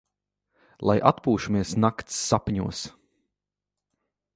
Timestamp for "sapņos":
2.31-2.85